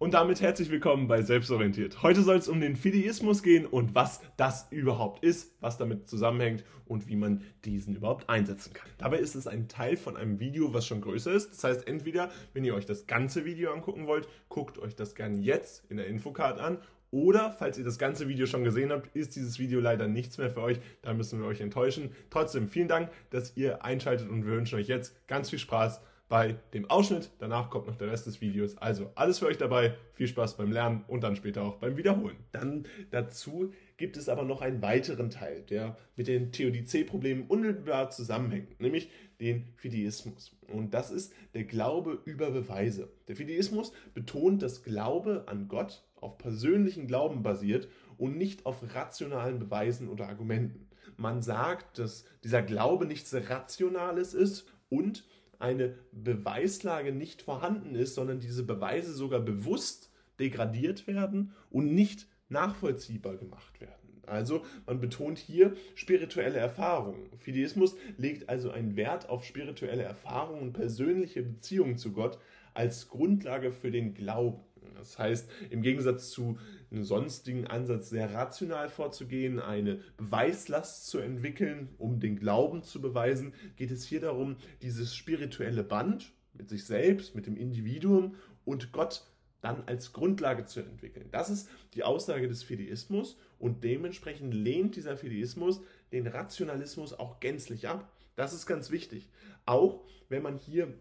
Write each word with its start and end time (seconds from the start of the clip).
Und 0.00 0.14
damit 0.14 0.40
herzlich 0.40 0.70
willkommen 0.70 1.08
bei 1.08 1.22
Selbstorientiert. 1.22 2.04
Heute 2.04 2.22
soll 2.22 2.36
es 2.36 2.46
um 2.46 2.60
den 2.60 2.76
Fideismus 2.76 3.42
gehen 3.42 3.66
und 3.66 3.96
was 3.96 4.20
das 4.36 4.68
überhaupt 4.70 5.24
ist, 5.24 5.56
was 5.60 5.76
damit 5.76 6.08
zusammenhängt 6.08 6.62
und 6.86 7.08
wie 7.08 7.16
man 7.16 7.42
diesen 7.64 7.96
überhaupt 7.96 8.30
einsetzen 8.30 8.72
kann. 8.72 8.88
Dabei 8.98 9.18
ist 9.18 9.34
es 9.34 9.48
ein 9.48 9.66
Teil 9.66 9.96
von 9.96 10.16
einem 10.16 10.38
Video, 10.38 10.72
was 10.72 10.86
schon 10.86 11.00
größer 11.00 11.32
ist. 11.32 11.50
Das 11.50 11.64
heißt, 11.64 11.88
entweder, 11.88 12.30
wenn 12.52 12.62
ihr 12.62 12.76
euch 12.76 12.86
das 12.86 13.08
ganze 13.08 13.44
Video 13.44 13.72
angucken 13.72 14.06
wollt, 14.06 14.28
guckt 14.48 14.78
euch 14.78 14.94
das 14.94 15.16
gerne 15.16 15.38
jetzt 15.38 15.82
in 15.90 15.96
der 15.96 16.06
Infocard 16.06 16.60
an 16.60 16.78
oder, 17.10 17.50
falls 17.50 17.76
ihr 17.76 17.84
das 17.84 17.98
ganze 17.98 18.28
Video 18.28 18.46
schon 18.46 18.62
gesehen 18.62 18.92
habt, 18.92 19.16
ist 19.16 19.34
dieses 19.34 19.58
Video 19.58 19.80
leider 19.80 20.06
nichts 20.06 20.38
mehr 20.38 20.50
für 20.50 20.62
euch. 20.62 20.78
Da 21.02 21.12
müssen 21.12 21.40
wir 21.40 21.48
euch 21.48 21.60
enttäuschen. 21.60 22.12
Trotzdem 22.30 22.68
vielen 22.68 22.86
Dank, 22.86 23.10
dass 23.30 23.56
ihr 23.56 23.84
einschaltet 23.84 24.28
und 24.28 24.46
wir 24.46 24.52
wünschen 24.52 24.78
euch 24.78 24.86
jetzt 24.86 25.26
ganz 25.26 25.50
viel 25.50 25.58
Spaß 25.58 26.00
bei 26.28 26.56
dem 26.74 26.90
Ausschnitt. 26.90 27.30
Danach 27.38 27.70
kommt 27.70 27.86
noch 27.86 27.96
der 27.96 28.10
Rest 28.10 28.26
des 28.26 28.40
Videos. 28.40 28.76
Also 28.78 29.10
alles 29.14 29.38
für 29.38 29.46
euch 29.46 29.58
dabei. 29.58 29.94
Viel 30.12 30.28
Spaß 30.28 30.56
beim 30.56 30.70
Lernen 30.70 31.04
und 31.08 31.22
dann 31.22 31.36
später 31.36 31.62
auch 31.62 31.76
beim 31.76 31.96
Wiederholen. 31.96 32.36
Dann 32.52 32.86
dazu 33.10 33.72
gibt 33.96 34.16
es 34.16 34.28
aber 34.28 34.44
noch 34.44 34.60
einen 34.60 34.82
weiteren 34.82 35.30
Teil, 35.30 35.62
der 35.62 35.96
mit 36.16 36.28
den 36.28 36.52
Theodizee-Problemen 36.52 37.46
unmittelbar 37.48 38.10
zusammenhängt, 38.10 38.80
nämlich 38.80 39.10
den 39.40 39.64
Fideismus. 39.76 40.56
Und 40.68 40.92
das 40.94 41.10
ist 41.10 41.32
der 41.54 41.64
Glaube 41.64 42.18
über 42.24 42.50
Beweise. 42.50 43.08
Der 43.28 43.36
Fideismus 43.36 43.92
betont, 44.14 44.62
dass 44.62 44.82
Glaube 44.82 45.44
an 45.46 45.68
Gott 45.68 46.04
auf 46.16 46.38
persönlichen 46.38 47.06
Glauben 47.06 47.42
basiert 47.42 47.88
und 48.18 48.36
nicht 48.36 48.66
auf 48.66 48.82
rationalen 48.94 49.58
Beweisen 49.58 50.08
oder 50.08 50.28
Argumenten. 50.28 50.88
Man 51.16 51.42
sagt, 51.42 51.98
dass 51.98 52.24
dieser 52.44 52.62
Glaube 52.62 53.06
nichts 53.06 53.34
Rationales 53.34 54.34
ist 54.34 54.66
und 54.88 55.24
eine 55.58 55.96
Beweislage 56.12 57.12
nicht 57.12 57.42
vorhanden 57.42 57.94
ist, 57.94 58.14
sondern 58.14 58.40
diese 58.40 58.64
Beweise 58.64 59.12
sogar 59.12 59.40
bewusst 59.40 60.10
degradiert 60.38 61.06
werden 61.06 61.52
und 61.70 61.94
nicht 61.94 62.26
nachvollziehbar 62.48 63.36
gemacht 63.36 63.80
werden. 63.80 63.98
Also 64.26 64.62
man 64.86 65.00
betont 65.00 65.38
hier 65.38 65.74
spirituelle 65.94 66.58
Erfahrungen. 66.58 67.30
Fideismus 67.38 67.96
legt 68.18 68.48
also 68.48 68.70
einen 68.70 68.96
Wert 68.96 69.28
auf 69.28 69.44
spirituelle 69.44 70.02
Erfahrungen 70.02 70.62
und 70.62 70.72
persönliche 70.74 71.42
Beziehungen 71.42 71.96
zu 71.96 72.12
Gott 72.12 72.38
als 72.74 73.08
Grundlage 73.08 73.72
für 73.72 73.90
den 73.90 74.14
Glauben. 74.14 74.62
Das 74.94 75.18
heißt, 75.18 75.48
im 75.70 75.82
Gegensatz 75.82 76.30
zu 76.30 76.58
einem 76.90 77.04
sonstigen 77.04 77.66
Ansatz 77.66 78.10
sehr 78.10 78.32
rational 78.32 78.88
vorzugehen, 78.88 79.60
eine 79.60 80.00
Beweislast 80.16 81.06
zu 81.06 81.18
entwickeln, 81.18 81.88
um 81.98 82.20
den 82.20 82.38
Glauben 82.38 82.82
zu 82.82 83.00
beweisen, 83.00 83.52
geht 83.76 83.90
es 83.90 84.04
hier 84.04 84.20
darum, 84.20 84.56
dieses 84.82 85.14
spirituelle 85.14 85.84
Band 85.84 86.32
mit 86.54 86.68
sich 86.68 86.84
selbst, 86.84 87.34
mit 87.34 87.46
dem 87.46 87.56
Individuum 87.56 88.34
und 88.64 88.92
Gott 88.92 89.24
dann 89.60 89.82
als 89.86 90.12
Grundlage 90.12 90.66
zu 90.66 90.80
entwickeln. 90.80 91.28
Das 91.30 91.50
ist 91.50 91.68
die 91.94 92.04
Aussage 92.04 92.48
des 92.48 92.62
Fideismus 92.62 93.36
und 93.58 93.82
dementsprechend 93.82 94.54
lehnt 94.54 94.96
dieser 94.96 95.16
Fideismus 95.16 95.80
den 96.12 96.26
Rationalismus 96.26 97.12
auch 97.12 97.40
gänzlich 97.40 97.88
ab. 97.88 98.12
Das 98.36 98.52
ist 98.52 98.66
ganz 98.66 98.90
wichtig. 98.90 99.28
Auch 99.66 100.04
wenn 100.28 100.42
man 100.42 100.58
hier 100.58 100.94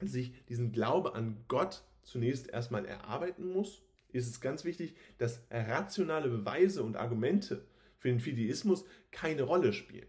sich 0.00 0.32
diesen 0.46 0.70
Glaube 0.72 1.14
an 1.14 1.44
Gott 1.48 1.82
zunächst 2.08 2.48
erstmal 2.48 2.84
erarbeiten 2.84 3.52
muss, 3.52 3.82
ist 4.12 4.28
es 4.28 4.40
ganz 4.40 4.64
wichtig, 4.64 4.94
dass 5.18 5.42
rationale 5.50 6.28
Beweise 6.28 6.82
und 6.82 6.96
Argumente 6.96 7.64
für 7.98 8.08
den 8.08 8.20
Fideismus 8.20 8.84
keine 9.10 9.42
Rolle 9.42 9.72
spielen. 9.72 10.06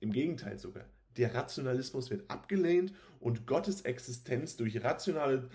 Im 0.00 0.12
Gegenteil 0.12 0.58
sogar. 0.58 0.84
Der 1.16 1.34
Rationalismus 1.34 2.10
wird 2.10 2.30
abgelehnt 2.30 2.92
und 3.18 3.46
Gottes 3.46 3.82
Existenz 3.82 4.56
durch 4.56 4.82
rationale 4.82 5.48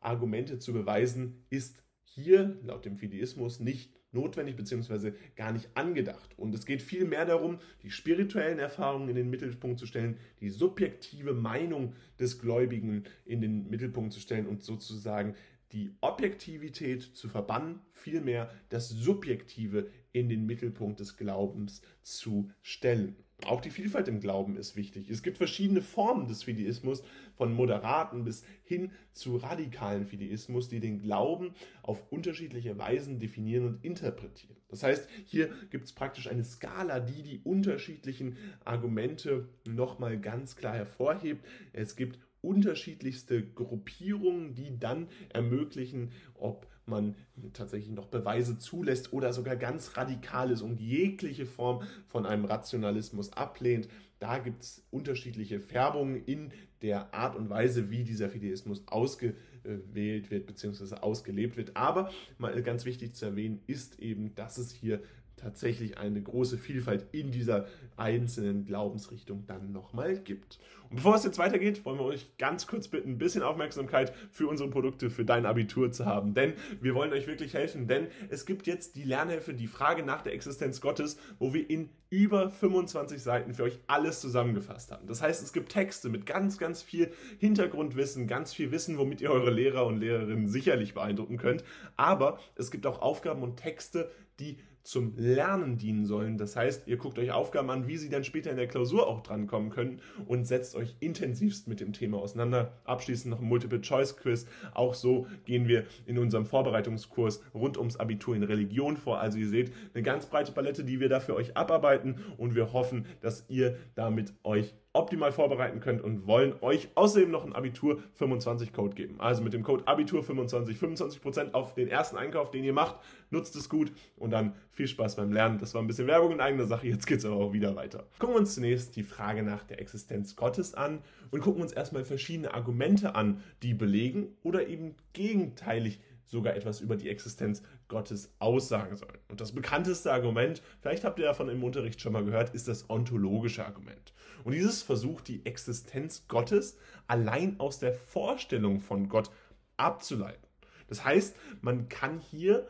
Argumente 0.00 0.58
zu 0.58 0.72
beweisen, 0.72 1.44
ist 1.50 1.82
hier 2.12 2.58
laut 2.64 2.84
dem 2.84 2.96
Fideismus 2.96 3.60
nicht 3.60 3.94
notwendig 4.12 4.56
bzw. 4.56 5.12
gar 5.36 5.52
nicht 5.52 5.68
angedacht. 5.74 6.36
Und 6.36 6.52
es 6.54 6.66
geht 6.66 6.82
vielmehr 6.82 7.24
darum, 7.24 7.60
die 7.82 7.90
spirituellen 7.92 8.58
Erfahrungen 8.58 9.08
in 9.08 9.14
den 9.14 9.30
Mittelpunkt 9.30 9.78
zu 9.78 9.86
stellen, 9.86 10.16
die 10.40 10.50
subjektive 10.50 11.34
Meinung 11.34 11.94
des 12.18 12.40
Gläubigen 12.40 13.04
in 13.24 13.40
den 13.40 13.70
Mittelpunkt 13.70 14.12
zu 14.12 14.18
stellen 14.18 14.48
und 14.48 14.62
sozusagen 14.64 15.36
die 15.70 15.94
Objektivität 16.00 17.02
zu 17.02 17.28
verbannen, 17.28 17.78
vielmehr 17.92 18.50
das 18.70 18.88
Subjektive 18.88 19.88
in 20.10 20.28
den 20.28 20.46
Mittelpunkt 20.46 20.98
des 20.98 21.16
Glaubens 21.16 21.80
zu 22.02 22.50
stellen. 22.60 23.14
Auch 23.46 23.60
die 23.60 23.70
Vielfalt 23.70 24.08
im 24.08 24.20
Glauben 24.20 24.56
ist 24.56 24.76
wichtig. 24.76 25.10
Es 25.10 25.22
gibt 25.22 25.38
verschiedene 25.38 25.82
Formen 25.82 26.28
des 26.28 26.42
Fideismus, 26.42 27.02
von 27.34 27.54
moderaten 27.54 28.24
bis 28.24 28.44
hin 28.64 28.90
zu 29.12 29.36
radikalen 29.36 30.06
Fideismus, 30.06 30.68
die 30.68 30.80
den 30.80 31.00
Glauben 31.00 31.54
auf 31.82 32.10
unterschiedliche 32.10 32.78
Weisen 32.78 33.18
definieren 33.18 33.66
und 33.66 33.84
interpretieren. 33.84 34.56
Das 34.68 34.82
heißt, 34.82 35.08
hier 35.24 35.50
gibt 35.70 35.86
es 35.86 35.92
praktisch 35.92 36.28
eine 36.28 36.44
Skala, 36.44 37.00
die 37.00 37.22
die 37.22 37.40
unterschiedlichen 37.42 38.36
Argumente 38.64 39.48
nochmal 39.66 40.18
ganz 40.20 40.54
klar 40.54 40.74
hervorhebt. 40.74 41.44
Es 41.72 41.96
gibt 41.96 42.18
unterschiedlichste 42.42 43.42
Gruppierungen, 43.42 44.54
die 44.54 44.78
dann 44.78 45.08
ermöglichen, 45.30 46.12
ob 46.34 46.66
man 46.90 47.14
tatsächlich 47.52 47.92
noch 47.92 48.06
Beweise 48.06 48.58
zulässt 48.58 49.12
oder 49.12 49.32
sogar 49.32 49.56
ganz 49.56 49.96
radikal 49.96 50.50
ist 50.50 50.62
und 50.62 50.80
jegliche 50.80 51.46
Form 51.46 51.82
von 52.08 52.26
einem 52.26 52.44
Rationalismus 52.44 53.32
ablehnt. 53.32 53.88
Da 54.18 54.38
gibt 54.38 54.62
es 54.62 54.84
unterschiedliche 54.90 55.60
Färbungen 55.60 56.22
in 56.26 56.52
der 56.82 57.14
Art 57.14 57.36
und 57.36 57.48
Weise, 57.50 57.90
wie 57.90 58.04
dieser 58.04 58.28
Fideismus 58.28 58.82
ausgewählt 58.86 60.30
wird 60.30 60.46
bzw. 60.46 60.96
ausgelebt 60.96 61.56
wird. 61.56 61.76
Aber 61.76 62.10
mal 62.38 62.62
ganz 62.62 62.84
wichtig 62.84 63.14
zu 63.14 63.26
erwähnen 63.26 63.60
ist 63.66 63.98
eben, 64.00 64.34
dass 64.34 64.58
es 64.58 64.70
hier 64.70 65.02
tatsächlich 65.40 65.98
eine 65.98 66.22
große 66.22 66.58
Vielfalt 66.58 67.06
in 67.12 67.30
dieser 67.30 67.66
einzelnen 67.96 68.64
Glaubensrichtung 68.64 69.44
dann 69.46 69.72
nochmal 69.72 70.18
gibt. 70.18 70.58
Und 70.90 70.96
bevor 70.96 71.14
es 71.14 71.24
jetzt 71.24 71.38
weitergeht, 71.38 71.84
wollen 71.84 71.98
wir 71.98 72.04
euch 72.04 72.36
ganz 72.36 72.66
kurz 72.66 72.88
bitten, 72.88 73.10
ein 73.10 73.18
bisschen 73.18 73.42
Aufmerksamkeit 73.42 74.12
für 74.30 74.48
unsere 74.48 74.68
Produkte, 74.68 75.08
für 75.08 75.24
dein 75.24 75.46
Abitur 75.46 75.92
zu 75.92 76.04
haben. 76.04 76.34
Denn 76.34 76.54
wir 76.80 76.94
wollen 76.94 77.12
euch 77.12 77.28
wirklich 77.28 77.54
helfen, 77.54 77.86
denn 77.86 78.08
es 78.28 78.44
gibt 78.44 78.66
jetzt 78.66 78.96
die 78.96 79.04
Lernhilfe, 79.04 79.54
die 79.54 79.68
Frage 79.68 80.02
nach 80.02 80.22
der 80.22 80.34
Existenz 80.34 80.80
Gottes, 80.80 81.16
wo 81.38 81.54
wir 81.54 81.68
in 81.70 81.90
über 82.10 82.50
25 82.50 83.22
Seiten 83.22 83.54
für 83.54 83.62
euch 83.62 83.78
alles 83.86 84.20
zusammengefasst 84.20 84.90
haben. 84.90 85.06
Das 85.06 85.22
heißt, 85.22 85.44
es 85.44 85.52
gibt 85.52 85.70
Texte 85.70 86.08
mit 86.08 86.26
ganz, 86.26 86.58
ganz 86.58 86.82
viel 86.82 87.12
Hintergrundwissen, 87.38 88.26
ganz 88.26 88.52
viel 88.52 88.72
Wissen, 88.72 88.98
womit 88.98 89.20
ihr 89.20 89.30
eure 89.30 89.50
Lehrer 89.50 89.86
und 89.86 89.98
Lehrerinnen 89.98 90.48
sicherlich 90.48 90.92
beeindrucken 90.92 91.36
könnt. 91.36 91.62
Aber 91.96 92.40
es 92.56 92.72
gibt 92.72 92.84
auch 92.86 93.00
Aufgaben 93.00 93.42
und 93.42 93.56
Texte, 93.56 94.10
die 94.40 94.58
zum 94.90 95.14
Lernen 95.16 95.78
dienen 95.78 96.04
sollen. 96.04 96.36
Das 96.36 96.56
heißt, 96.56 96.88
ihr 96.88 96.96
guckt 96.96 97.16
euch 97.20 97.30
Aufgaben 97.30 97.70
an, 97.70 97.86
wie 97.86 97.96
sie 97.96 98.08
dann 98.08 98.24
später 98.24 98.50
in 98.50 98.56
der 98.56 98.66
Klausur 98.66 99.06
auch 99.06 99.22
drankommen 99.22 99.70
können 99.70 100.00
und 100.26 100.48
setzt 100.48 100.74
euch 100.74 100.96
intensivst 100.98 101.68
mit 101.68 101.78
dem 101.78 101.92
Thema 101.92 102.18
auseinander. 102.18 102.72
Abschließend 102.84 103.30
noch 103.30 103.40
ein 103.40 103.46
Multiple-Choice-Quiz. 103.46 104.46
Auch 104.74 104.94
so 104.94 105.28
gehen 105.44 105.68
wir 105.68 105.84
in 106.06 106.18
unserem 106.18 106.44
Vorbereitungskurs 106.44 107.40
rund 107.54 107.78
ums 107.78 107.98
Abitur 107.98 108.34
in 108.34 108.42
Religion 108.42 108.96
vor. 108.96 109.20
Also 109.20 109.38
ihr 109.38 109.48
seht 109.48 109.72
eine 109.94 110.02
ganz 110.02 110.26
breite 110.26 110.50
Palette, 110.50 110.82
die 110.82 110.98
wir 110.98 111.08
da 111.08 111.20
für 111.20 111.36
euch 111.36 111.56
abarbeiten 111.56 112.16
und 112.36 112.56
wir 112.56 112.72
hoffen, 112.72 113.06
dass 113.20 113.44
ihr 113.48 113.76
damit 113.94 114.34
euch 114.42 114.74
optimal 114.92 115.30
vorbereiten 115.30 115.78
könnt 115.78 116.02
und 116.02 116.26
wollen 116.26 116.54
euch 116.62 116.88
außerdem 116.96 117.30
noch 117.30 117.44
einen 117.44 117.52
Abitur 117.52 118.02
25 118.14 118.72
Code 118.72 118.96
geben. 118.96 119.20
Also 119.20 119.42
mit 119.42 119.52
dem 119.52 119.62
Code 119.62 119.86
Abitur 119.86 120.22
25 120.22 120.78
25% 120.78 121.52
auf 121.52 121.74
den 121.74 121.88
ersten 121.88 122.16
Einkauf, 122.16 122.50
den 122.50 122.64
ihr 122.64 122.72
macht. 122.72 122.96
Nutzt 123.30 123.54
es 123.54 123.68
gut 123.68 123.92
und 124.16 124.30
dann 124.30 124.54
viel 124.72 124.88
Spaß 124.88 125.16
beim 125.16 125.32
Lernen. 125.32 125.58
Das 125.58 125.74
war 125.74 125.82
ein 125.82 125.86
bisschen 125.86 126.08
Werbung 126.08 126.32
in 126.32 126.40
eigener 126.40 126.66
Sache. 126.66 126.88
Jetzt 126.88 127.06
geht 127.06 127.20
es 127.20 127.24
aber 127.24 127.36
auch 127.36 127.52
wieder 127.52 127.76
weiter. 127.76 128.04
Gucken 128.18 128.34
wir 128.34 128.40
uns 128.40 128.54
zunächst 128.54 128.96
die 128.96 129.04
Frage 129.04 129.44
nach 129.44 129.62
der 129.62 129.80
Existenz 129.80 130.34
Gottes 130.34 130.74
an 130.74 130.98
und 131.30 131.40
gucken 131.40 131.62
uns 131.62 131.72
erstmal 131.72 132.04
verschiedene 132.04 132.52
Argumente 132.52 133.14
an, 133.14 133.42
die 133.62 133.74
belegen 133.74 134.36
oder 134.42 134.66
eben 134.66 134.96
gegenteilig 135.12 136.00
sogar 136.24 136.54
etwas 136.54 136.80
über 136.80 136.96
die 136.96 137.08
Existenz 137.08 137.62
Gottes 137.90 138.32
aussagen 138.38 138.96
sollen. 138.96 139.18
Und 139.28 139.42
das 139.42 139.52
bekannteste 139.52 140.10
Argument, 140.10 140.62
vielleicht 140.80 141.04
habt 141.04 141.18
ihr 141.18 141.26
davon 141.26 141.50
im 141.50 141.62
Unterricht 141.62 142.00
schon 142.00 142.14
mal 142.14 142.24
gehört, 142.24 142.54
ist 142.54 142.68
das 142.68 142.88
ontologische 142.88 143.66
Argument. 143.66 144.14
Und 144.44 144.54
dieses 144.54 144.80
versucht 144.80 145.28
die 145.28 145.44
Existenz 145.44 146.24
Gottes 146.28 146.78
allein 147.08 147.60
aus 147.60 147.78
der 147.78 147.92
Vorstellung 147.92 148.80
von 148.80 149.10
Gott 149.10 149.30
abzuleiten. 149.76 150.46
Das 150.88 151.04
heißt, 151.04 151.36
man 151.60 151.88
kann 151.88 152.20
hier 152.20 152.66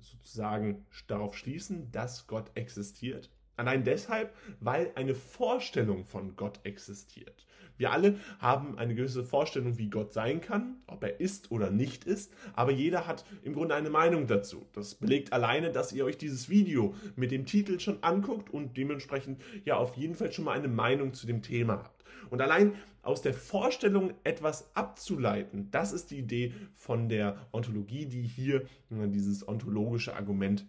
sozusagen 0.00 0.86
darauf 1.06 1.36
schließen, 1.36 1.92
dass 1.92 2.26
Gott 2.26 2.50
existiert, 2.54 3.30
Allein 3.60 3.84
deshalb, 3.84 4.34
weil 4.58 4.90
eine 4.94 5.14
Vorstellung 5.14 6.06
von 6.06 6.34
Gott 6.34 6.60
existiert. 6.62 7.46
Wir 7.76 7.92
alle 7.92 8.18
haben 8.38 8.78
eine 8.78 8.94
gewisse 8.94 9.22
Vorstellung, 9.22 9.76
wie 9.76 9.90
Gott 9.90 10.14
sein 10.14 10.40
kann, 10.40 10.76
ob 10.86 11.04
er 11.04 11.20
ist 11.20 11.50
oder 11.50 11.70
nicht 11.70 12.04
ist, 12.04 12.32
aber 12.54 12.72
jeder 12.72 13.06
hat 13.06 13.26
im 13.42 13.52
Grunde 13.52 13.74
eine 13.74 13.90
Meinung 13.90 14.26
dazu. 14.26 14.64
Das 14.72 14.94
belegt 14.94 15.34
alleine, 15.34 15.70
dass 15.70 15.92
ihr 15.92 16.06
euch 16.06 16.16
dieses 16.16 16.48
Video 16.48 16.94
mit 17.16 17.32
dem 17.32 17.44
Titel 17.44 17.78
schon 17.80 18.02
anguckt 18.02 18.48
und 18.48 18.78
dementsprechend 18.78 19.42
ja 19.66 19.76
auf 19.76 19.94
jeden 19.94 20.14
Fall 20.14 20.32
schon 20.32 20.46
mal 20.46 20.56
eine 20.56 20.68
Meinung 20.68 21.12
zu 21.12 21.26
dem 21.26 21.42
Thema 21.42 21.74
habt. 21.84 22.02
Und 22.30 22.40
allein 22.40 22.72
aus 23.02 23.20
der 23.20 23.34
Vorstellung 23.34 24.14
etwas 24.24 24.74
abzuleiten, 24.74 25.70
das 25.70 25.92
ist 25.92 26.10
die 26.10 26.18
Idee 26.18 26.54
von 26.74 27.10
der 27.10 27.46
Ontologie, 27.52 28.06
die 28.06 28.22
hier 28.22 28.64
dieses 28.88 29.46
ontologische 29.46 30.16
Argument 30.16 30.66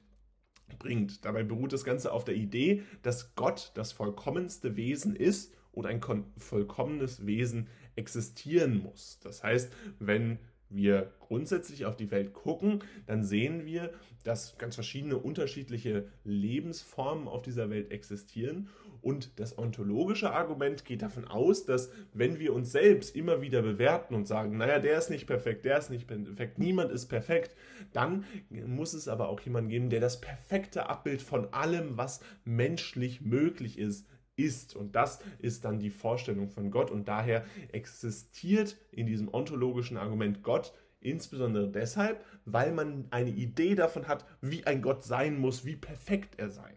bringt. 0.79 1.25
Dabei 1.25 1.43
beruht 1.43 1.73
das 1.73 1.83
Ganze 1.83 2.11
auf 2.11 2.23
der 2.23 2.35
Idee, 2.35 2.83
dass 3.01 3.35
Gott 3.35 3.71
das 3.75 3.91
vollkommenste 3.91 4.75
Wesen 4.75 5.15
ist 5.15 5.53
und 5.71 5.85
ein 5.85 6.01
vollkommenes 6.37 7.25
Wesen 7.25 7.67
existieren 7.95 8.77
muss. 8.77 9.19
Das 9.23 9.43
heißt, 9.43 9.71
wenn 9.99 10.39
wir 10.69 11.11
grundsätzlich 11.19 11.85
auf 11.85 11.95
die 11.95 12.11
Welt 12.11 12.33
gucken, 12.33 12.83
dann 13.05 13.23
sehen 13.23 13.65
wir, 13.65 13.91
dass 14.23 14.57
ganz 14.57 14.75
verschiedene 14.75 15.17
unterschiedliche 15.17 16.07
Lebensformen 16.23 17.27
auf 17.27 17.41
dieser 17.41 17.69
Welt 17.69 17.91
existieren. 17.91 18.69
Und 19.01 19.39
das 19.39 19.57
ontologische 19.57 20.31
Argument 20.31 20.85
geht 20.85 21.01
davon 21.01 21.25
aus, 21.25 21.65
dass 21.65 21.89
wenn 22.13 22.39
wir 22.39 22.53
uns 22.53 22.71
selbst 22.71 23.15
immer 23.15 23.41
wieder 23.41 23.61
bewerten 23.61 24.13
und 24.13 24.27
sagen, 24.27 24.57
naja, 24.57 24.79
der 24.79 24.97
ist 24.97 25.09
nicht 25.09 25.25
perfekt, 25.25 25.65
der 25.65 25.77
ist 25.79 25.89
nicht 25.89 26.07
perfekt, 26.07 26.59
niemand 26.59 26.91
ist 26.91 27.07
perfekt, 27.07 27.55
dann 27.93 28.25
muss 28.49 28.93
es 28.93 29.07
aber 29.07 29.29
auch 29.29 29.39
jemanden 29.41 29.69
geben, 29.69 29.89
der 29.89 30.01
das 30.01 30.21
perfekte 30.21 30.89
Abbild 30.89 31.21
von 31.21 31.51
allem, 31.53 31.97
was 31.97 32.21
menschlich 32.43 33.21
möglich 33.21 33.79
ist, 33.79 34.07
ist. 34.35 34.75
Und 34.75 34.95
das 34.95 35.19
ist 35.39 35.65
dann 35.65 35.79
die 35.79 35.89
Vorstellung 35.89 36.49
von 36.49 36.71
Gott. 36.71 36.91
Und 36.91 37.07
daher 37.07 37.45
existiert 37.71 38.77
in 38.91 39.05
diesem 39.05 39.33
ontologischen 39.33 39.97
Argument 39.97 40.43
Gott 40.43 40.73
insbesondere 41.01 41.67
deshalb, 41.67 42.23
weil 42.45 42.71
man 42.71 43.07
eine 43.09 43.31
Idee 43.31 43.75
davon 43.75 44.07
hat, 44.07 44.25
wie 44.39 44.65
ein 44.65 44.81
Gott 44.81 45.03
sein 45.03 45.39
muss, 45.39 45.65
wie 45.65 45.75
perfekt 45.75 46.35
er 46.37 46.51
sein. 46.51 46.75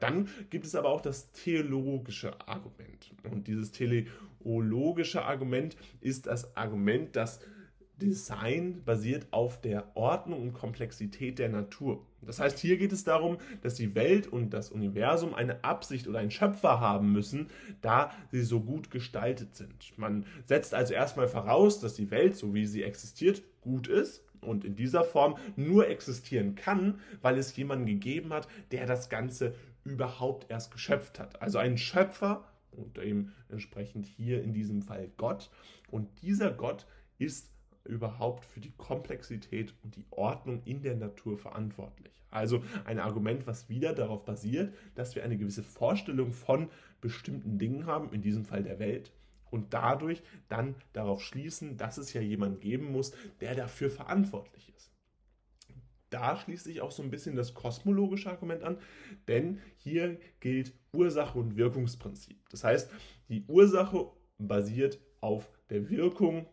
Dann 0.00 0.28
gibt 0.50 0.66
es 0.66 0.74
aber 0.74 0.88
auch 0.88 1.00
das 1.00 1.30
theologische 1.32 2.32
Argument. 2.48 3.12
Und 3.30 3.46
dieses 3.46 3.70
teleologische 3.70 5.24
Argument 5.24 5.76
ist 6.00 6.26
das 6.26 6.56
Argument, 6.56 7.14
das 7.14 7.40
Design 8.00 8.82
basiert 8.84 9.26
auf 9.30 9.60
der 9.60 9.94
Ordnung 9.94 10.42
und 10.42 10.52
Komplexität 10.54 11.38
der 11.38 11.50
Natur. 11.50 12.04
Das 12.22 12.40
heißt, 12.40 12.58
hier 12.58 12.76
geht 12.76 12.92
es 12.92 13.04
darum, 13.04 13.38
dass 13.62 13.74
die 13.74 13.94
Welt 13.94 14.26
und 14.26 14.50
das 14.50 14.70
Universum 14.70 15.34
eine 15.34 15.64
Absicht 15.64 16.08
oder 16.08 16.18
einen 16.18 16.30
Schöpfer 16.30 16.80
haben 16.80 17.12
müssen, 17.12 17.48
da 17.82 18.10
sie 18.30 18.42
so 18.42 18.60
gut 18.60 18.90
gestaltet 18.90 19.54
sind. 19.54 19.96
Man 19.96 20.24
setzt 20.46 20.74
also 20.74 20.94
erstmal 20.94 21.28
voraus, 21.28 21.80
dass 21.80 21.94
die 21.94 22.10
Welt, 22.10 22.36
so 22.36 22.54
wie 22.54 22.66
sie 22.66 22.82
existiert, 22.82 23.42
gut 23.60 23.86
ist 23.88 24.24
und 24.40 24.64
in 24.64 24.74
dieser 24.74 25.04
Form 25.04 25.36
nur 25.56 25.88
existieren 25.88 26.54
kann, 26.54 27.00
weil 27.20 27.38
es 27.38 27.54
jemanden 27.56 27.86
gegeben 27.86 28.32
hat, 28.32 28.48
der 28.70 28.86
das 28.86 29.08
Ganze 29.08 29.54
überhaupt 29.84 30.50
erst 30.50 30.70
geschöpft 30.70 31.18
hat. 31.18 31.40
Also 31.42 31.58
ein 31.58 31.78
Schöpfer 31.78 32.44
und 32.72 32.98
eben 32.98 33.32
entsprechend 33.48 34.06
hier 34.06 34.42
in 34.42 34.52
diesem 34.52 34.82
Fall 34.82 35.10
Gott. 35.16 35.50
Und 35.90 36.22
dieser 36.22 36.52
Gott 36.52 36.86
ist 37.18 37.50
überhaupt 37.84 38.44
für 38.44 38.60
die 38.60 38.72
Komplexität 38.76 39.74
und 39.82 39.96
die 39.96 40.04
Ordnung 40.10 40.62
in 40.64 40.82
der 40.82 40.96
Natur 40.96 41.38
verantwortlich. 41.38 42.12
Also 42.30 42.62
ein 42.84 43.00
Argument, 43.00 43.46
was 43.46 43.68
wieder 43.68 43.92
darauf 43.92 44.24
basiert, 44.24 44.74
dass 44.94 45.14
wir 45.16 45.24
eine 45.24 45.36
gewisse 45.36 45.62
Vorstellung 45.62 46.32
von 46.32 46.70
bestimmten 47.00 47.58
Dingen 47.58 47.86
haben, 47.86 48.12
in 48.12 48.22
diesem 48.22 48.44
Fall 48.44 48.62
der 48.62 48.78
Welt, 48.78 49.12
und 49.50 49.74
dadurch 49.74 50.22
dann 50.48 50.76
darauf 50.92 51.22
schließen, 51.22 51.76
dass 51.76 51.98
es 51.98 52.12
ja 52.12 52.20
jemanden 52.20 52.60
geben 52.60 52.92
muss, 52.92 53.12
der 53.40 53.56
dafür 53.56 53.90
verantwortlich 53.90 54.72
ist. 54.76 54.89
Da 56.10 56.36
schließt 56.36 56.64
sich 56.64 56.80
auch 56.80 56.90
so 56.90 57.02
ein 57.02 57.10
bisschen 57.10 57.36
das 57.36 57.54
kosmologische 57.54 58.30
Argument 58.30 58.62
an, 58.62 58.78
denn 59.28 59.60
hier 59.76 60.18
gilt 60.40 60.74
Ursache 60.92 61.38
und 61.38 61.56
Wirkungsprinzip. 61.56 62.38
Das 62.50 62.64
heißt, 62.64 62.90
die 63.28 63.44
Ursache 63.46 64.10
basiert 64.38 64.98
auf 65.20 65.50
der 65.70 65.88
Wirkung 65.88 66.46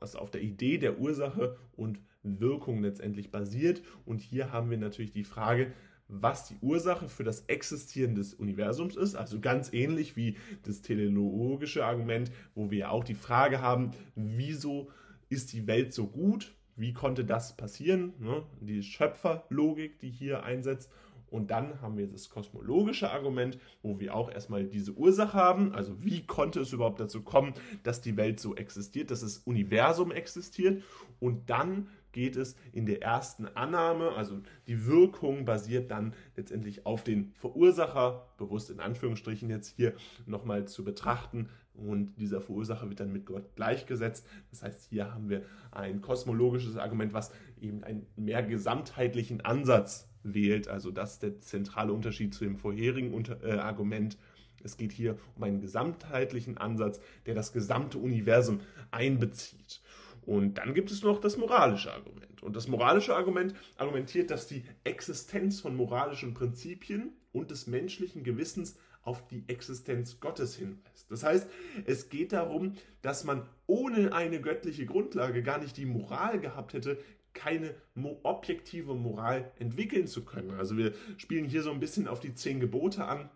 was 0.00 0.16
auf 0.16 0.30
der 0.30 0.42
Idee 0.42 0.78
der 0.78 0.98
Ursache 0.98 1.56
und 1.76 2.00
Wirkung 2.22 2.82
letztendlich 2.82 3.30
basiert. 3.30 3.82
Und 4.04 4.20
hier 4.20 4.52
haben 4.52 4.70
wir 4.70 4.78
natürlich 4.78 5.10
die 5.10 5.24
Frage, 5.24 5.72
was 6.08 6.48
die 6.48 6.56
Ursache 6.62 7.08
für 7.08 7.24
das 7.24 7.42
Existieren 7.42 8.14
des 8.14 8.34
Universums 8.34 8.96
ist. 8.96 9.14
Also 9.14 9.40
ganz 9.40 9.72
ähnlich 9.72 10.16
wie 10.16 10.36
das 10.62 10.80
teleologische 10.80 11.84
Argument, 11.84 12.30
wo 12.54 12.70
wir 12.70 12.90
auch 12.90 13.04
die 13.04 13.14
Frage 13.14 13.60
haben, 13.60 13.92
wieso 14.14 14.90
ist 15.28 15.52
die 15.52 15.66
Welt 15.66 15.92
so 15.92 16.06
gut? 16.06 16.54
Wie 16.78 16.92
konnte 16.92 17.24
das 17.24 17.56
passieren? 17.56 18.14
Ne? 18.20 18.42
Die 18.60 18.82
Schöpferlogik, 18.82 19.98
die 19.98 20.10
hier 20.10 20.44
einsetzt. 20.44 20.90
Und 21.30 21.50
dann 21.50 21.82
haben 21.82 21.98
wir 21.98 22.06
das 22.06 22.30
kosmologische 22.30 23.10
Argument, 23.10 23.58
wo 23.82 24.00
wir 24.00 24.14
auch 24.14 24.30
erstmal 24.30 24.64
diese 24.64 24.92
Ursache 24.92 25.34
haben. 25.34 25.74
Also 25.74 26.02
wie 26.02 26.24
konnte 26.24 26.60
es 26.60 26.72
überhaupt 26.72 27.00
dazu 27.00 27.22
kommen, 27.22 27.52
dass 27.82 28.00
die 28.00 28.16
Welt 28.16 28.40
so 28.40 28.54
existiert, 28.54 29.10
dass 29.10 29.20
das 29.20 29.38
Universum 29.38 30.10
existiert. 30.10 30.82
Und 31.20 31.50
dann 31.50 31.88
geht 32.12 32.36
es 32.36 32.56
in 32.72 32.86
der 32.86 33.02
ersten 33.02 33.46
Annahme, 33.46 34.12
also 34.12 34.40
die 34.66 34.86
Wirkung 34.86 35.44
basiert 35.44 35.90
dann 35.90 36.14
letztendlich 36.36 36.86
auf 36.86 37.04
den 37.04 37.32
Verursacher, 37.34 38.26
bewusst 38.38 38.70
in 38.70 38.80
Anführungsstrichen 38.80 39.50
jetzt 39.50 39.76
hier 39.76 39.94
nochmal 40.26 40.66
zu 40.66 40.84
betrachten. 40.84 41.50
Und 41.78 42.16
dieser 42.16 42.40
Verursacher 42.40 42.88
wird 42.88 43.00
dann 43.00 43.12
mit 43.12 43.26
Gott 43.26 43.54
gleichgesetzt. 43.54 44.26
Das 44.50 44.62
heißt, 44.62 44.88
hier 44.90 45.14
haben 45.14 45.28
wir 45.28 45.42
ein 45.70 46.00
kosmologisches 46.00 46.76
Argument, 46.76 47.12
was 47.12 47.32
eben 47.60 47.84
einen 47.84 48.06
mehr 48.16 48.42
gesamtheitlichen 48.42 49.40
Ansatz 49.42 50.08
wählt. 50.22 50.68
Also 50.68 50.90
das 50.90 51.14
ist 51.14 51.22
der 51.22 51.40
zentrale 51.40 51.92
Unterschied 51.92 52.34
zu 52.34 52.44
dem 52.44 52.56
vorherigen 52.56 53.14
Unter 53.14 53.42
äh, 53.44 53.58
Argument. 53.58 54.18
Es 54.62 54.76
geht 54.76 54.92
hier 54.92 55.16
um 55.36 55.44
einen 55.44 55.60
gesamtheitlichen 55.60 56.58
Ansatz, 56.58 57.00
der 57.26 57.34
das 57.34 57.52
gesamte 57.52 57.98
Universum 57.98 58.60
einbezieht. 58.90 59.80
Und 60.22 60.58
dann 60.58 60.74
gibt 60.74 60.90
es 60.90 61.02
noch 61.02 61.20
das 61.20 61.36
moralische 61.38 61.92
Argument. 61.92 62.42
Und 62.42 62.54
das 62.54 62.68
moralische 62.68 63.14
Argument 63.14 63.54
argumentiert, 63.76 64.30
dass 64.30 64.46
die 64.46 64.64
Existenz 64.84 65.60
von 65.60 65.74
moralischen 65.74 66.34
Prinzipien 66.34 67.12
und 67.32 67.50
des 67.50 67.66
menschlichen 67.66 68.24
Gewissens 68.24 68.76
auf 69.02 69.26
die 69.28 69.44
Existenz 69.48 70.20
Gottes 70.20 70.54
hinweist. 70.54 71.10
Das 71.10 71.22
heißt, 71.22 71.48
es 71.86 72.10
geht 72.10 72.32
darum, 72.32 72.74
dass 73.02 73.24
man 73.24 73.48
ohne 73.66 74.12
eine 74.12 74.40
göttliche 74.40 74.86
Grundlage 74.86 75.42
gar 75.42 75.58
nicht 75.58 75.76
die 75.76 75.86
Moral 75.86 76.40
gehabt 76.40 76.74
hätte, 76.74 76.98
keine 77.32 77.74
objektive 78.22 78.94
Moral 78.94 79.50
entwickeln 79.58 80.06
zu 80.06 80.24
können. 80.24 80.50
Also 80.52 80.76
wir 80.76 80.92
spielen 81.16 81.46
hier 81.46 81.62
so 81.62 81.70
ein 81.70 81.80
bisschen 81.80 82.08
auf 82.08 82.20
die 82.20 82.34
zehn 82.34 82.60
Gebote 82.60 83.04
an. 83.04 83.30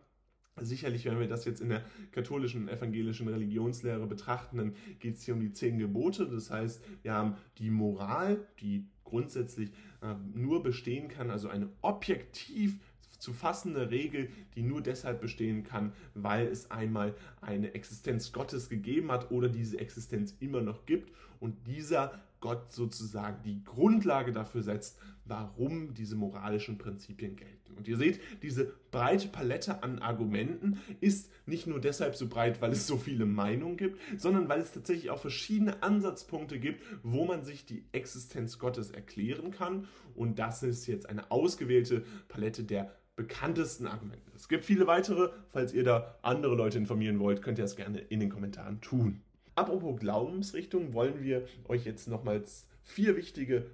Sicherlich, 0.60 1.06
wenn 1.06 1.18
wir 1.18 1.28
das 1.28 1.46
jetzt 1.46 1.62
in 1.62 1.70
der 1.70 1.82
katholischen, 2.10 2.68
evangelischen 2.68 3.26
Religionslehre 3.28 4.06
betrachten, 4.06 4.58
dann 4.58 4.74
geht 5.00 5.16
es 5.16 5.22
hier 5.22 5.34
um 5.34 5.40
die 5.40 5.52
zehn 5.52 5.78
Gebote. 5.78 6.26
Das 6.26 6.50
heißt, 6.50 6.82
wir 7.02 7.14
haben 7.14 7.36
die 7.56 7.70
Moral, 7.70 8.46
die 8.60 8.86
grundsätzlich 9.04 9.70
äh, 10.02 10.14
nur 10.34 10.62
bestehen 10.62 11.08
kann, 11.08 11.30
also 11.30 11.48
eine 11.48 11.70
objektiv 11.80 12.78
zu 13.22 13.32
fassende 13.32 13.90
Regel, 13.92 14.30
die 14.56 14.62
nur 14.62 14.82
deshalb 14.82 15.20
bestehen 15.20 15.62
kann, 15.62 15.92
weil 16.14 16.48
es 16.48 16.72
einmal 16.72 17.14
eine 17.40 17.72
Existenz 17.72 18.32
Gottes 18.32 18.68
gegeben 18.68 19.12
hat 19.12 19.30
oder 19.30 19.48
diese 19.48 19.78
Existenz 19.78 20.34
immer 20.40 20.60
noch 20.60 20.86
gibt 20.86 21.12
und 21.38 21.68
dieser 21.68 22.20
Gott 22.40 22.72
sozusagen 22.72 23.40
die 23.44 23.62
Grundlage 23.62 24.32
dafür 24.32 24.62
setzt, 24.62 24.98
warum 25.24 25.94
diese 25.94 26.16
moralischen 26.16 26.78
Prinzipien 26.78 27.36
gelten. 27.36 27.74
Und 27.76 27.86
ihr 27.86 27.96
seht, 27.96 28.20
diese 28.42 28.74
breite 28.90 29.28
Palette 29.28 29.84
an 29.84 30.00
Argumenten 30.00 30.80
ist 31.00 31.30
nicht 31.46 31.68
nur 31.68 31.80
deshalb 31.80 32.16
so 32.16 32.28
breit, 32.28 32.60
weil 32.60 32.72
es 32.72 32.88
so 32.88 32.96
viele 32.96 33.24
Meinungen 33.24 33.76
gibt, 33.76 34.00
sondern 34.20 34.48
weil 34.48 34.60
es 34.60 34.72
tatsächlich 34.72 35.10
auch 35.10 35.20
verschiedene 35.20 35.80
Ansatzpunkte 35.84 36.58
gibt, 36.58 36.82
wo 37.04 37.24
man 37.24 37.44
sich 37.44 37.64
die 37.64 37.84
Existenz 37.92 38.58
Gottes 38.58 38.90
erklären 38.90 39.52
kann. 39.52 39.86
Und 40.16 40.40
das 40.40 40.64
ist 40.64 40.88
jetzt 40.88 41.08
eine 41.08 41.30
ausgewählte 41.30 42.04
Palette 42.28 42.64
der 42.64 42.92
bekanntesten 43.16 43.86
Argumente. 43.86 44.30
Es 44.34 44.48
gibt 44.48 44.64
viele 44.64 44.86
weitere. 44.86 45.30
Falls 45.50 45.72
ihr 45.72 45.84
da 45.84 46.18
andere 46.22 46.54
Leute 46.54 46.78
informieren 46.78 47.18
wollt, 47.18 47.42
könnt 47.42 47.58
ihr 47.58 47.64
das 47.64 47.76
gerne 47.76 47.98
in 47.98 48.20
den 48.20 48.30
Kommentaren 48.30 48.80
tun. 48.80 49.20
Apropos 49.54 50.00
Glaubensrichtung, 50.00 50.94
wollen 50.94 51.22
wir 51.22 51.46
euch 51.68 51.84
jetzt 51.84 52.08
nochmals 52.08 52.66
vier 52.82 53.16
wichtige 53.16 53.66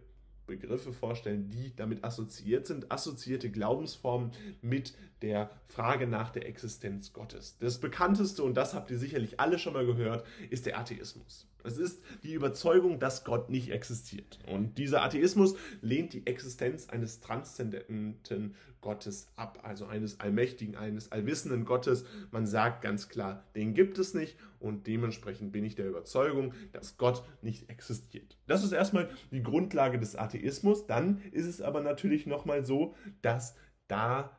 Begriffe 0.47 0.92
vorstellen, 0.92 1.50
die 1.50 1.76
damit 1.76 2.02
assoziiert 2.02 2.66
sind, 2.66 2.90
assoziierte 2.90 3.50
Glaubensformen 3.50 4.33
mit 4.61 4.95
der 5.23 5.50
Frage 5.66 6.07
nach 6.07 6.30
der 6.30 6.47
Existenz 6.47 7.12
Gottes. 7.12 7.59
Das 7.61 7.78
bekannteste, 7.78 8.42
und 8.42 8.54
das 8.54 8.75
habt 8.75 8.90
ihr 8.90 8.99
sicherlich 8.99 9.38
alle 9.38 9.59
schon 9.59 9.75
mal 9.75 9.87
gehört, 9.87 10.26
ist 10.50 10.66
der 10.66 10.78
Atheismus. 10.78 11.47
Es 11.64 11.78
ist 11.78 12.02
die 12.22 12.34
Überzeugung, 12.34 12.98
dass 12.98 13.24
Gott 13.24 13.50
nicht 13.50 13.70
existiert. 13.70 14.38
Und 14.46 14.78
dieser 14.78 15.02
Atheismus 15.02 15.56
lehnt 15.80 16.12
die 16.12 16.26
Existenz 16.26 16.88
eines 16.88 17.20
transzendenten 17.20 18.54
Gottes 18.80 19.28
ab, 19.36 19.60
also 19.64 19.86
eines 19.86 20.20
allmächtigen, 20.20 20.76
eines 20.76 21.10
allwissenden 21.10 21.64
Gottes. 21.64 22.04
Man 22.30 22.46
sagt 22.46 22.82
ganz 22.82 23.08
klar, 23.08 23.44
den 23.54 23.74
gibt 23.74 23.98
es 23.98 24.14
nicht 24.14 24.36
und 24.60 24.86
dementsprechend 24.86 25.52
bin 25.52 25.64
ich 25.64 25.74
der 25.74 25.88
Überzeugung, 25.88 26.54
dass 26.72 26.96
Gott 26.96 27.24
nicht 27.42 27.68
existiert. 27.70 28.38
Das 28.46 28.62
ist 28.62 28.72
erstmal 28.72 29.10
die 29.30 29.42
Grundlage 29.42 29.98
des 29.98 30.16
Atheismus. 30.16 30.86
Dann 30.86 31.20
ist 31.32 31.46
es 31.46 31.60
aber 31.60 31.80
natürlich 31.80 32.26
nochmal 32.26 32.64
so, 32.64 32.94
dass 33.20 33.56
da 33.88 34.38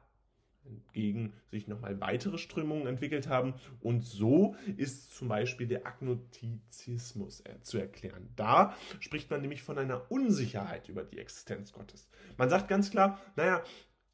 gegen 0.94 1.34
sich 1.52 1.68
nochmal 1.68 2.00
weitere 2.00 2.38
Strömungen 2.38 2.88
entwickelt 2.88 3.28
haben. 3.28 3.54
Und 3.82 4.06
so 4.06 4.56
ist 4.78 5.16
zum 5.16 5.28
Beispiel 5.28 5.68
der 5.68 5.88
Agnostizismus 5.88 7.42
äh, 7.42 7.62
zu 7.62 7.78
erklären. 7.78 8.30
Da 8.36 8.76
spricht 9.00 9.30
man 9.30 9.42
nämlich 9.42 9.64
von 9.64 9.78
einer 9.78 10.12
Unsicherheit 10.12 10.90
über 10.90 11.04
die 11.04 11.20
Existenz 11.20 11.74
Gottes. 11.74 12.10
Man 12.38 12.50
sagt 12.50 12.68
ganz 12.68 12.92
klar, 12.92 13.20
naja, 13.36 13.64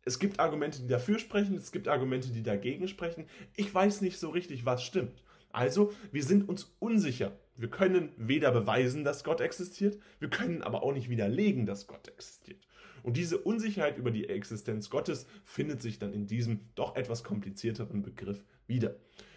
es 0.03 0.19
gibt 0.19 0.39
Argumente, 0.39 0.81
die 0.81 0.87
dafür 0.87 1.17
sprechen, 1.17 1.55
es 1.55 1.71
gibt 1.71 1.87
Argumente, 1.87 2.29
die 2.29 2.43
dagegen 2.43 2.87
sprechen. 2.87 3.25
Ich 3.55 3.73
weiß 3.73 4.01
nicht 4.01 4.19
so 4.19 4.29
richtig, 4.29 4.65
was 4.65 4.83
stimmt. 4.83 5.23
Also, 5.51 5.93
wir 6.11 6.23
sind 6.23 6.47
uns 6.47 6.75
unsicher. 6.79 7.39
Wir 7.55 7.69
können 7.69 8.11
weder 8.17 8.51
beweisen, 8.51 9.03
dass 9.03 9.23
Gott 9.23 9.39
existiert, 9.39 9.97
wir 10.19 10.29
können 10.29 10.61
aber 10.61 10.83
auch 10.83 10.91
nicht 10.91 11.09
widerlegen, 11.09 11.65
dass 11.65 11.87
Gott 11.87 12.09
existiert. 12.09 12.67
Und 13.05 13.17
diese 13.17 13.37
Unsicherheit 13.37 13.99
über 13.99 14.09
die 14.09 14.29
Existenz 14.29 14.89
Gottes 14.89 15.27
findet 15.43 15.79
sich 15.79 15.99
dann 15.99 16.11
in 16.11 16.25
diesem 16.25 16.61
doch 16.73 16.95
etwas 16.95 17.23
komplizierteren 17.23 18.01
Begriff 18.01 18.43
wieder. 18.65 18.95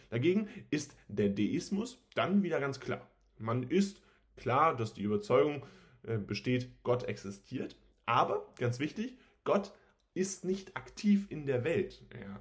Dagegen 0.08 0.48
ist 0.70 0.96
der 1.08 1.28
Deismus 1.28 2.02
dann 2.14 2.42
wieder 2.42 2.60
ganz 2.60 2.80
klar. 2.80 3.06
Man 3.36 3.64
ist 3.64 4.00
klar, 4.36 4.74
dass 4.74 4.94
die 4.94 5.02
Überzeugung 5.02 5.66
äh, 6.02 6.16
besteht, 6.16 6.70
Gott 6.82 7.04
existiert, 7.04 7.76
aber 8.06 8.50
ganz 8.56 8.78
wichtig, 8.78 9.18
Gott 9.44 9.74
ist 10.14 10.46
nicht 10.46 10.74
aktiv 10.74 11.26
in 11.28 11.44
der 11.44 11.62
Welt. 11.62 12.06
Er 12.08 12.40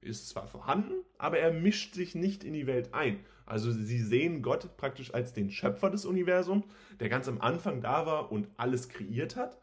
ist 0.00 0.30
zwar 0.30 0.46
vorhanden, 0.46 0.94
aber 1.18 1.38
er 1.38 1.52
mischt 1.52 1.92
sich 1.94 2.14
nicht 2.14 2.44
in 2.44 2.54
die 2.54 2.66
Welt 2.66 2.94
ein. 2.94 3.20
Also 3.44 3.72
sie 3.72 4.00
sehen 4.00 4.40
Gott 4.40 4.78
praktisch 4.78 5.12
als 5.12 5.34
den 5.34 5.50
Schöpfer 5.50 5.90
des 5.90 6.06
Universums, 6.06 6.64
der 6.98 7.10
ganz 7.10 7.28
am 7.28 7.42
Anfang 7.42 7.82
da 7.82 8.06
war 8.06 8.32
und 8.32 8.48
alles 8.56 8.88
kreiert 8.88 9.36
hat, 9.36 9.58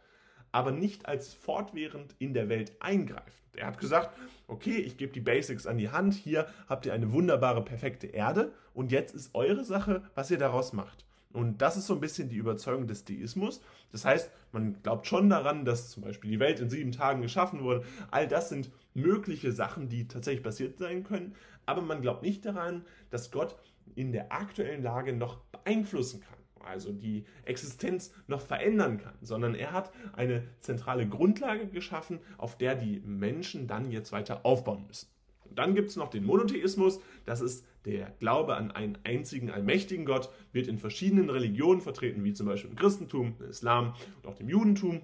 aber 0.52 0.72
nicht 0.72 1.06
als 1.06 1.34
fortwährend 1.34 2.16
in 2.20 2.34
der 2.34 2.50
Welt 2.50 2.74
eingreift. 2.80 3.40
Er 3.56 3.68
hat 3.68 3.80
gesagt, 3.80 4.18
okay, 4.48 4.78
ich 4.78 4.98
gebe 4.98 5.12
die 5.12 5.20
Basics 5.20 5.68
an 5.68 5.78
die 5.78 5.90
Hand, 5.90 6.14
hier 6.14 6.48
habt 6.68 6.86
ihr 6.86 6.94
eine 6.94 7.12
wunderbare, 7.12 7.64
perfekte 7.64 8.08
Erde 8.08 8.54
und 8.74 8.92
jetzt 8.92 9.14
ist 9.14 9.36
eure 9.36 9.66
Sache, 9.66 10.04
was 10.16 10.32
ihr 10.32 10.38
daraus 10.38 10.74
macht. 10.74 11.06
Und 11.32 11.62
das 11.62 11.78
ist 11.78 11.86
so 11.86 11.94
ein 11.94 12.00
bisschen 12.00 12.30
die 12.30 12.38
Überzeugung 12.38 12.88
des 12.88 13.06
Deismus. 13.06 13.62
Das 13.92 14.04
heißt, 14.04 14.32
man 14.52 14.82
glaubt 14.82 15.06
schon 15.06 15.30
daran, 15.30 15.64
dass 15.64 15.92
zum 15.92 16.04
Beispiel 16.04 16.32
die 16.32 16.40
Welt 16.40 16.60
in 16.60 16.70
sieben 16.70 16.92
Tagen 16.92 17.22
geschaffen 17.22 17.64
wurde. 17.64 17.86
All 18.10 18.28
das 18.28 18.50
sind 18.50 18.72
mögliche 18.96 19.52
Sachen, 19.52 19.90
die 19.90 20.08
tatsächlich 20.08 20.44
passiert 20.44 20.80
sein 20.80 21.04
können. 21.04 21.36
Aber 21.68 21.84
man 21.84 22.02
glaubt 22.02 22.24
nicht 22.24 22.46
daran, 22.46 22.84
dass 23.12 23.30
Gott 23.30 23.56
in 23.94 24.12
der 24.12 24.32
aktuellen 24.32 24.82
Lage 24.82 25.14
noch 25.14 25.38
beeinflussen 25.52 26.22
kann 26.22 26.40
also 26.62 26.92
die 26.92 27.26
Existenz 27.46 28.14
noch 28.28 28.42
verändern 28.42 28.98
kann, 28.98 29.16
sondern 29.22 29.56
er 29.56 29.72
hat 29.72 29.92
eine 30.14 30.44
zentrale 30.60 31.08
Grundlage 31.08 31.68
geschaffen, 31.68 32.20
auf 32.38 32.58
der 32.58 32.76
die 32.76 33.00
Menschen 33.02 33.68
dann 33.68 33.92
jetzt 33.92 34.12
weiter 34.12 34.46
aufbauen 34.46 34.86
müssen. 34.88 35.08
Und 35.46 35.58
dann 35.58 35.74
gibt 35.74 35.90
es 35.90 35.96
noch 35.96 36.10
den 36.10 36.26
Monotheismus, 36.26 37.00
das 37.26 37.42
ist 37.42 37.66
der 37.86 38.12
Glaube 38.20 38.56
an 38.56 38.72
einen 38.72 38.98
einzigen 39.04 39.50
allmächtigen 39.50 40.06
Gott, 40.06 40.30
wird 40.52 40.68
in 40.68 40.78
verschiedenen 40.78 41.30
Religionen 41.30 41.82
vertreten, 41.82 42.24
wie 42.24 42.34
zum 42.34 42.46
Beispiel 42.46 42.70
im 42.70 42.76
Christentum, 42.76 43.36
im 43.40 43.50
Islam 43.50 43.96
und 44.18 44.28
auch 44.28 44.36
dem 44.36 44.50
Judentum. 44.50 45.02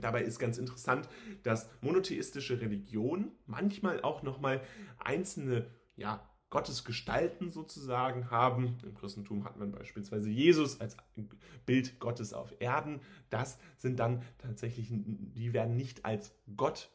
Dabei 0.00 0.22
ist 0.22 0.38
ganz 0.38 0.58
interessant, 0.58 1.08
dass 1.42 1.68
monotheistische 1.82 2.60
Religionen 2.60 3.32
manchmal 3.46 4.02
auch 4.02 4.22
nochmal 4.22 4.62
einzelne 4.98 5.66
ja, 5.96 6.26
Gottesgestalten 6.50 7.52
sozusagen 7.52 8.30
haben. 8.30 8.76
Im 8.82 8.94
Christentum 8.94 9.44
hat 9.44 9.56
man 9.56 9.70
beispielsweise 9.70 10.28
Jesus 10.28 10.80
als 10.80 10.96
Bild 11.64 12.00
Gottes 12.00 12.32
auf 12.32 12.52
Erden. 12.60 13.00
Das 13.30 13.58
sind 13.78 14.00
dann 14.00 14.22
tatsächlich, 14.38 14.88
die 14.90 15.52
werden 15.52 15.76
nicht 15.76 16.04
als 16.04 16.34
Gott 16.56 16.90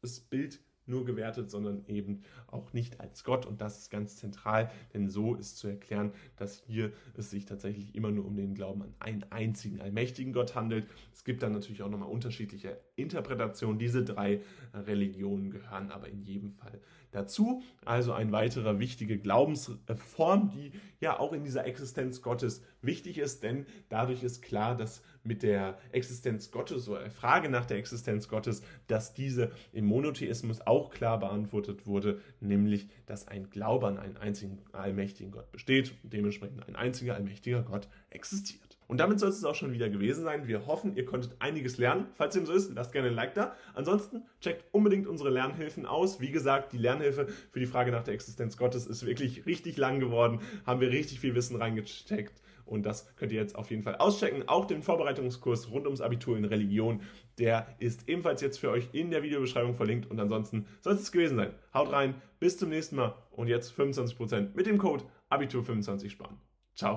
das 0.00 0.20
Bild 0.20 0.60
nur 0.88 1.04
gewertet, 1.04 1.50
sondern 1.50 1.84
eben 1.86 2.22
auch 2.46 2.72
nicht 2.72 3.00
als 3.00 3.24
Gott. 3.24 3.46
Und 3.46 3.60
das 3.60 3.78
ist 3.78 3.90
ganz 3.90 4.16
zentral, 4.16 4.70
denn 4.94 5.08
so 5.08 5.34
ist 5.34 5.58
zu 5.58 5.68
erklären, 5.68 6.12
dass 6.36 6.62
hier 6.66 6.92
es 7.14 7.30
sich 7.30 7.44
tatsächlich 7.44 7.94
immer 7.94 8.10
nur 8.10 8.24
um 8.24 8.36
den 8.36 8.54
Glauben 8.54 8.82
an 8.82 8.94
einen 8.98 9.24
einzigen 9.30 9.80
allmächtigen 9.80 10.32
Gott 10.32 10.54
handelt. 10.54 10.86
Es 11.12 11.24
gibt 11.24 11.42
dann 11.42 11.52
natürlich 11.52 11.82
auch 11.82 11.90
nochmal 11.90 12.08
unterschiedliche 12.08 12.80
Interpretationen. 12.96 13.78
Diese 13.78 14.04
drei 14.04 14.40
Religionen 14.72 15.50
gehören 15.50 15.90
aber 15.90 16.08
in 16.08 16.22
jedem 16.22 16.52
Fall 16.52 16.80
dazu. 17.10 17.62
Also 17.84 18.12
eine 18.12 18.32
weitere 18.32 18.78
wichtige 18.78 19.18
Glaubensform, 19.18 20.50
die 20.50 20.72
ja 21.00 21.18
auch 21.18 21.32
in 21.32 21.44
dieser 21.44 21.66
Existenz 21.66 22.22
Gottes 22.22 22.62
wichtig 22.82 23.18
ist, 23.18 23.42
denn 23.42 23.66
dadurch 23.88 24.22
ist 24.22 24.42
klar, 24.42 24.76
dass 24.76 25.02
mit 25.24 25.42
der 25.42 25.78
Existenz 25.92 26.50
Gottes 26.50 26.88
oder 26.88 27.00
der 27.00 27.10
Frage 27.10 27.48
nach 27.48 27.66
der 27.66 27.76
Existenz 27.76 28.28
Gottes, 28.28 28.62
dass 28.86 29.14
diese 29.14 29.52
im 29.72 29.86
Monotheismus 29.86 30.60
auch 30.66 30.90
klar 30.90 31.18
beantwortet 31.18 31.86
wurde, 31.86 32.20
nämlich, 32.40 32.88
dass 33.06 33.28
ein 33.28 33.50
Glaube 33.50 33.86
an 33.86 33.98
einen 33.98 34.16
einzigen 34.16 34.58
allmächtigen 34.72 35.32
Gott 35.32 35.50
besteht 35.52 35.94
und 36.02 36.12
dementsprechend 36.12 36.66
ein 36.66 36.76
einziger 36.76 37.14
allmächtiger 37.14 37.62
Gott 37.62 37.88
existiert. 38.10 38.67
Und 38.88 38.98
damit 38.98 39.20
soll 39.20 39.28
es 39.28 39.44
auch 39.44 39.54
schon 39.54 39.72
wieder 39.72 39.90
gewesen 39.90 40.24
sein. 40.24 40.48
Wir 40.48 40.66
hoffen, 40.66 40.96
ihr 40.96 41.04
konntet 41.04 41.36
einiges 41.40 41.76
lernen. 41.76 42.06
Falls 42.14 42.34
dem 42.34 42.46
so 42.46 42.54
ist, 42.54 42.74
lasst 42.74 42.92
gerne 42.92 43.08
ein 43.08 43.14
Like 43.14 43.34
da. 43.34 43.54
Ansonsten 43.74 44.22
checkt 44.40 44.64
unbedingt 44.72 45.06
unsere 45.06 45.28
Lernhilfen 45.28 45.84
aus. 45.84 46.20
Wie 46.20 46.30
gesagt, 46.30 46.72
die 46.72 46.78
Lernhilfe 46.78 47.28
für 47.50 47.60
die 47.60 47.66
Frage 47.66 47.92
nach 47.92 48.02
der 48.02 48.14
Existenz 48.14 48.56
Gottes 48.56 48.86
ist 48.86 49.04
wirklich 49.04 49.44
richtig 49.44 49.76
lang 49.76 50.00
geworden. 50.00 50.40
Haben 50.64 50.80
wir 50.80 50.90
richtig 50.90 51.20
viel 51.20 51.34
Wissen 51.34 51.56
reingesteckt. 51.56 52.42
Und 52.64 52.84
das 52.84 53.14
könnt 53.16 53.32
ihr 53.32 53.40
jetzt 53.40 53.56
auf 53.56 53.70
jeden 53.70 53.82
Fall 53.82 53.96
auschecken. 53.96 54.48
Auch 54.48 54.64
den 54.64 54.82
Vorbereitungskurs 54.82 55.70
rund 55.70 55.86
ums 55.86 56.00
Abitur 56.00 56.36
in 56.36 56.44
Religion, 56.46 57.02
der 57.38 57.66
ist 57.78 58.08
ebenfalls 58.08 58.40
jetzt 58.40 58.58
für 58.58 58.70
euch 58.70 58.88
in 58.92 59.10
der 59.10 59.22
Videobeschreibung 59.22 59.74
verlinkt. 59.74 60.10
Und 60.10 60.18
ansonsten 60.18 60.66
soll 60.80 60.94
es 60.94 61.12
gewesen 61.12 61.36
sein. 61.36 61.54
Haut 61.74 61.92
rein, 61.92 62.14
bis 62.40 62.56
zum 62.56 62.70
nächsten 62.70 62.96
Mal. 62.96 63.14
Und 63.32 63.48
jetzt 63.48 63.72
25% 63.78 64.54
mit 64.54 64.66
dem 64.66 64.78
Code 64.78 65.04
Abitur25 65.30 66.08
sparen. 66.08 66.38
Ciao. 66.74 66.96